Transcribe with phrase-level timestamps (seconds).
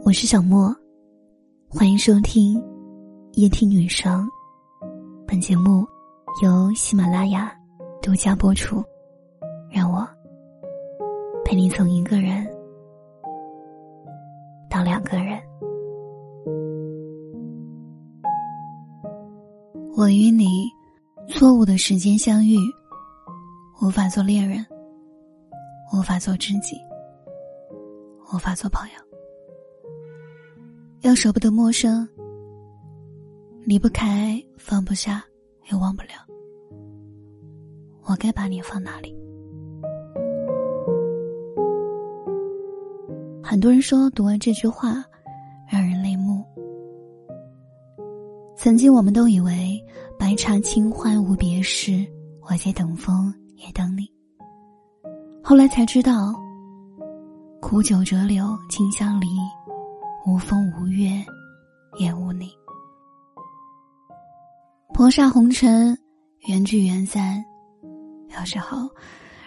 [0.00, 0.74] 我是小莫，
[1.68, 2.60] 欢迎收听
[3.34, 4.28] 夜听女生。
[5.26, 5.86] 本节目
[6.42, 7.54] 由喜马拉雅
[8.00, 8.82] 独家播出。
[9.70, 10.06] 让我
[11.44, 12.46] 陪你从一个人
[14.68, 15.40] 到两个人。
[19.96, 20.68] 我与你
[21.28, 22.56] 错误的时间相遇，
[23.80, 24.66] 无法做恋人，
[25.94, 26.76] 无法做知己，
[28.34, 29.11] 无法做朋友。
[31.02, 32.08] 要舍不得陌生，
[33.64, 35.20] 离不开，放不下，
[35.68, 36.10] 也忘不了。
[38.04, 39.12] 我该把你放哪里？
[43.42, 45.04] 很多人说，读完这句话，
[45.68, 46.44] 让人泪目。
[48.56, 49.84] 曾经我们都以为
[50.16, 52.06] 白茶清欢无别事，
[52.48, 54.08] 我在等风也等你。
[55.42, 56.32] 后来才知道，
[57.60, 59.26] 苦酒折柳金相离，
[60.24, 61.10] 无风无月
[61.98, 62.50] 也无你。
[64.94, 65.98] 薄煞红尘，
[66.46, 67.44] 缘聚缘散，
[68.38, 68.88] 有时候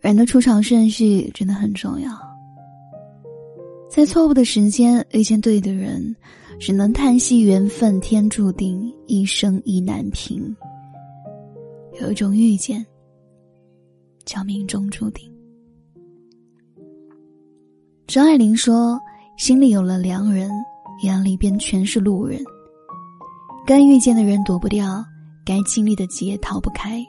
[0.00, 2.10] 人的出场顺序真的很重要。
[3.88, 6.14] 在错误的时间遇见对的人，
[6.58, 10.54] 只能叹息缘分天注定，一生意难平。
[12.00, 12.84] 有一种遇见，
[14.24, 15.32] 叫命中注定。
[18.06, 19.00] 张爱玲说
[19.36, 20.50] ：“心里有了良人，
[21.02, 22.42] 眼里边全是路人。
[23.66, 25.04] 该遇见的人躲不掉，
[25.44, 27.04] 该经历的劫逃不开。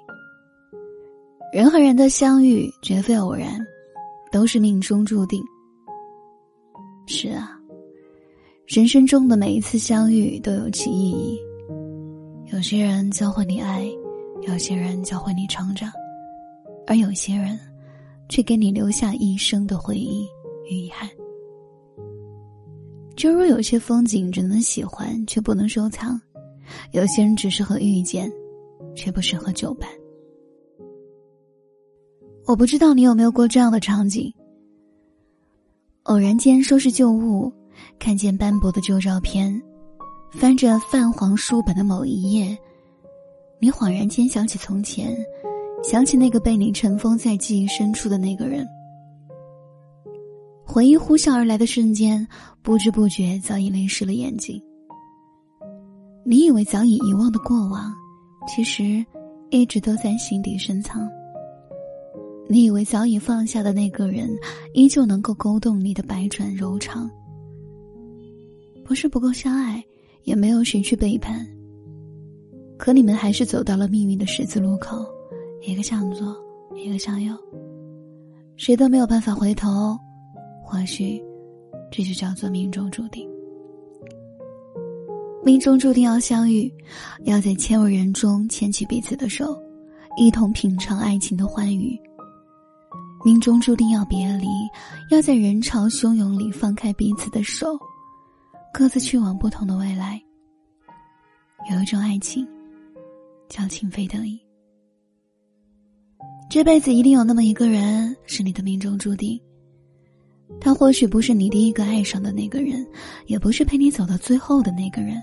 [1.53, 3.65] 人和人的相遇绝非偶然，
[4.29, 5.41] 都是命中注定。”
[7.07, 7.57] 是啊，
[8.65, 11.39] 人生中的每一次相遇都有其意义。
[12.51, 13.87] 有些人教会你爱，
[14.45, 15.89] 有些人教会你成长，
[16.85, 17.57] 而有些人，
[18.27, 20.27] 却给你留下一生的回忆
[20.69, 21.09] 与遗憾。
[23.17, 26.21] 就如有些风景只能喜欢却不能收藏，
[26.91, 28.31] 有些人只适合遇见，
[28.95, 29.89] 却不适合久伴。
[32.45, 34.31] 我不知道你有没有过这样的场景。
[36.03, 37.51] 偶然间收拾旧物，
[37.97, 39.59] 看见斑驳的旧照片，
[40.31, 42.55] 翻着泛黄书本的某一页，
[43.59, 45.17] 你恍然间想起从前，
[45.83, 48.65] 想起那个被你尘封在记忆深处的那个人。
[50.77, 52.27] 回忆呼啸而来的瞬间，
[52.61, 54.61] 不知不觉早已泪湿了眼睛。
[56.23, 57.91] 你以为早已遗忘的过往，
[58.47, 59.03] 其实
[59.49, 61.09] 一直都在心底深藏。
[62.47, 64.29] 你以为早已放下的那个人，
[64.75, 67.09] 依旧能够勾动你的百转柔肠。
[68.85, 69.83] 不是不够相爱，
[70.25, 71.43] 也没有谁去背叛。
[72.77, 75.03] 可你们还是走到了命运的十字路口，
[75.63, 76.37] 一个向左，
[76.75, 77.35] 一个向右，
[78.57, 79.97] 谁都没有办法回头。
[80.67, 81.23] 或许，
[81.89, 83.25] 这就叫做命中注定。
[85.45, 86.69] 命中注定要相遇，
[87.23, 89.57] 要在千万人中牵起彼此的手，
[90.17, 91.97] 一同品尝爱情的欢愉。
[93.23, 94.45] 命中注定要别离，
[95.09, 97.79] 要在人潮汹涌里放开彼此的手，
[98.73, 100.21] 各自去往不同的未来。
[101.71, 102.45] 有一种爱情，
[103.47, 104.37] 叫情非得已。
[106.49, 109.39] 这辈子一定有那么一个人是你的命中注定。
[110.59, 112.85] 他或许不是你第一个爱上的那个人，
[113.25, 115.21] 也不是陪你走到最后的那个人，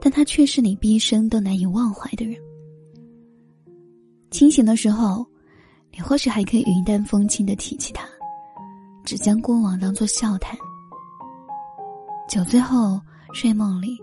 [0.00, 2.36] 但他却是你毕生都难以忘怀的人。
[4.30, 5.26] 清醒的时候。
[5.90, 8.06] 你或许还可以云淡风轻的提起他，
[9.04, 10.56] 只将过往当作笑谈。
[12.28, 13.00] 酒醉后
[13.32, 13.96] 睡梦里，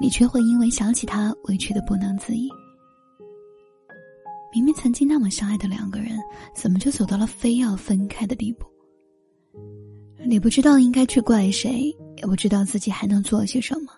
[0.00, 2.50] 你却会因为想起他委屈的不能自已。
[4.52, 6.18] 明明曾经那么相爱的两个人，
[6.56, 8.66] 怎么就走到了非要分开的地步？
[10.24, 13.92] 你不知道应该去怪谁，也不知道自己还能做些什么，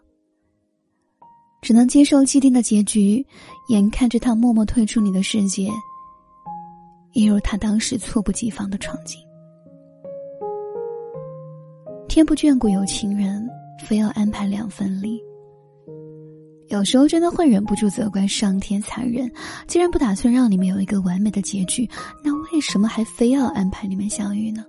[1.63, 3.25] 只能接受既定的结局，
[3.69, 5.69] 眼看着他默默退出你的世界。
[7.13, 9.19] 一如他当时猝不及防的闯进。
[12.07, 13.49] 天不眷顾有情人，
[13.85, 15.19] 非要安排两分离。
[16.69, 19.29] 有时候真的会忍不住责怪上天残忍，
[19.67, 21.89] 既然不打算让你们有一个完美的结局，
[22.23, 24.65] 那为什么还非要安排你们相遇呢？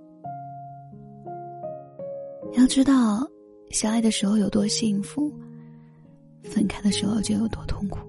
[2.53, 3.27] 要知道，
[3.69, 5.31] 相爱的时候有多幸福，
[6.44, 8.00] 分开的时候就有多痛苦。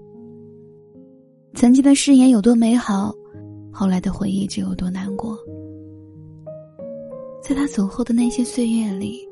[1.54, 3.14] 曾经的誓言有多美好。
[3.74, 5.34] 后来的回忆就有多难过，
[7.42, 9.26] 在他走后的那些岁月里，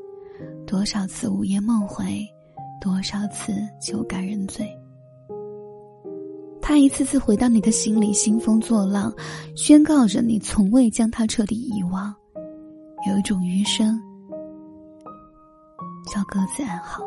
[0.66, 2.26] 多少次午夜梦回，
[2.80, 4.66] 多少次酒干人醉。
[6.62, 9.12] 他一次次回到你的心里，兴风作浪，
[9.54, 12.14] 宣告着你从未将他彻底遗忘。
[13.10, 14.00] 有一种余生，
[16.12, 17.02] 叫各自安好。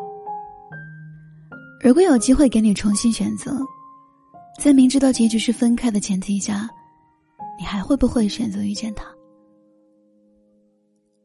[1.81, 3.59] 如果有机会给你重新选择，
[4.57, 6.69] 在明知道结局是分开的前提下，
[7.59, 9.05] 你还会不会选择遇见他？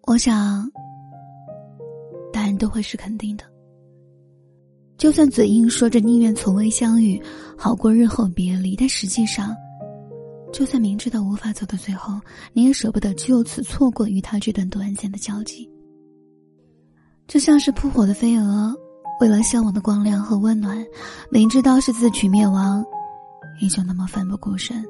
[0.03, 0.69] 我想，
[2.33, 3.45] 答案都会是肯定的。
[4.97, 7.23] 就算嘴硬说着宁愿从未相遇，
[7.57, 9.55] 好过日后别离，但实际上，
[10.53, 12.21] 就算明知道无法走到最后，
[12.53, 15.71] 你也舍不得就此错过与他这段短暂的交集。
[17.29, 18.75] 就像是扑火的飞蛾，
[19.21, 20.83] 为了向往的光亮和温暖，
[21.31, 22.83] 明知道是自取灭亡，
[23.61, 24.83] 依旧那么奋不顾身。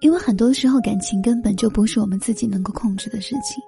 [0.00, 3.60] 因为很多时候，感情根本就不是我们自己能够控制的事情。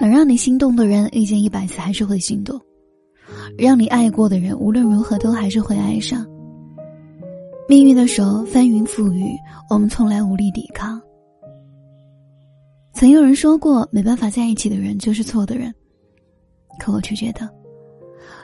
[0.00, 2.58] 能让你心动的人，遇见一百次还是会心动。
[3.58, 6.26] 让你爱过的人，无论如何都还是会爱上。
[7.68, 9.36] 命运的手翻云覆雨，
[9.68, 10.98] 我们从来无力抵抗。
[12.98, 15.72] 曾有人说过，没办法在一起的人就是错的人。
[16.80, 17.48] 可我却觉得，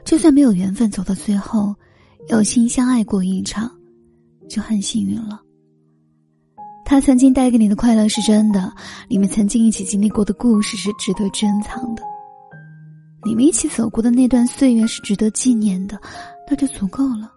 [0.05, 1.75] 就算没有缘分走到最后，
[2.29, 3.69] 有心相爱过一场，
[4.49, 5.43] 就很幸运了。
[6.85, 8.73] 他曾经带给你的快乐是真的，
[9.09, 12.05] 你们曾经一起经历过的故事是值得珍藏的。
[13.27, 16.01] 你们一起走过的那段岁月是值得纪念的，
[16.49, 17.29] 那就足够了。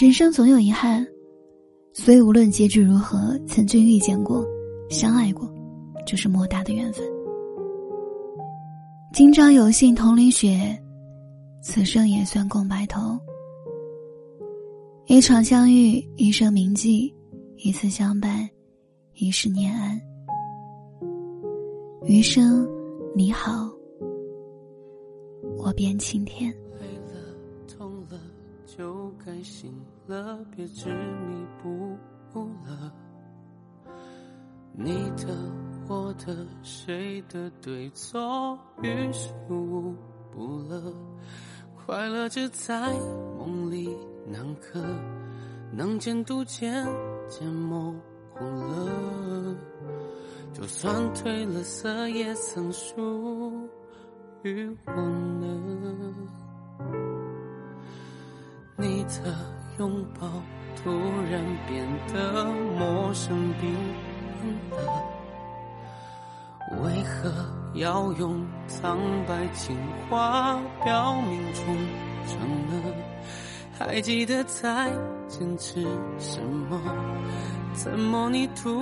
[0.00, 1.04] 人生总有遗憾，
[1.94, 4.44] 所以无论结局如何，曾经遇见过、
[4.88, 5.46] 相爱过，
[6.06, 7.04] 就是莫大的缘分。
[9.12, 10.58] 今朝有幸同淋雪，
[11.62, 13.18] 此生也算共白头。
[15.06, 17.12] 一场相遇，一生铭记；
[17.56, 18.48] 一次相伴，
[19.14, 20.00] 一世念安。
[22.06, 22.66] 余生，
[23.14, 23.70] 你好，
[25.58, 26.52] 我便晴天。
[28.76, 29.70] 就该醒
[30.06, 31.68] 了，别执迷不
[32.34, 32.92] 悟了。
[34.72, 35.36] 你的，
[35.86, 39.94] 我的，谁的对错，于事无
[40.30, 40.82] 补了。
[41.84, 42.92] 快乐只在
[43.38, 43.94] 梦里
[44.26, 44.82] 难刻，
[45.70, 46.86] 能见度渐
[47.28, 47.94] 渐模
[48.34, 49.54] 糊了。
[50.54, 53.68] 就算褪了色，也曾属
[54.42, 56.21] 于我呢。
[58.82, 59.32] 你的
[59.78, 60.26] 拥抱
[60.82, 60.90] 突
[61.30, 62.44] 然变得
[62.76, 63.72] 陌生冰
[64.42, 64.82] 冷了，
[66.82, 67.30] 为何
[67.74, 69.78] 要用苍白情
[70.10, 71.64] 话表明忠
[72.26, 72.92] 诚呢？
[73.78, 74.90] 还记得在
[75.28, 75.80] 坚持
[76.18, 76.80] 什么？
[77.74, 78.80] 怎么你突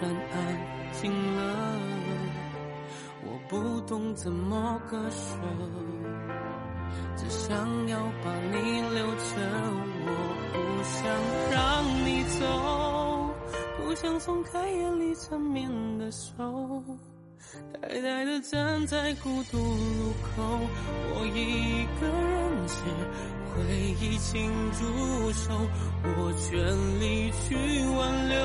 [0.00, 0.70] 然安？
[0.92, 1.42] 静了，
[3.24, 5.36] 我不懂怎么割舍，
[7.16, 7.56] 只想
[7.88, 8.30] 要把
[13.90, 16.80] 不想松开眼里缠绵的手，
[17.82, 20.60] 呆呆的站在孤独路口，
[21.12, 22.74] 我一个人吃
[23.50, 23.58] 回
[24.00, 25.50] 忆请住手，
[26.04, 26.54] 我全
[27.00, 27.56] 力去
[27.96, 28.38] 挽留，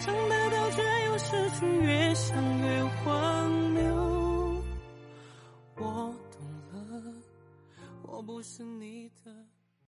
[0.00, 1.18] 想得到却又。
[1.18, 4.62] 失去越想越荒谬，
[5.76, 6.40] 我懂
[6.72, 7.12] 了，
[8.02, 9.55] 我不是你的。